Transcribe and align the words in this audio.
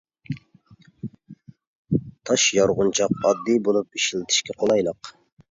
تاش 2.31 2.47
يارغۇنچاق 2.59 3.15
ئاددىي 3.19 3.61
بولۇپ، 3.69 4.01
ئىشلىتىشكە 4.01 4.59
قولايلىق. 4.65 5.15